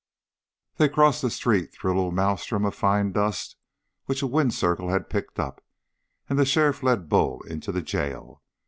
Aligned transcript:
They 0.77 0.89
crossed 0.89 1.21
the 1.21 1.29
street 1.29 1.71
through 1.71 1.93
a 1.93 1.97
little 1.97 2.11
maelstrom 2.11 2.65
of 2.65 2.73
fine 2.73 3.11
dust 3.11 3.55
which 4.07 4.23
a 4.23 4.25
wind 4.25 4.55
circle 4.55 4.89
had 4.89 5.11
picked 5.11 5.39
up, 5.39 5.63
and 6.27 6.39
the 6.39 6.43
sheriff 6.43 6.81
led 6.81 7.07
Bull 7.07 7.41
into 7.43 7.71
the 7.71 7.83
jail. 7.83 8.41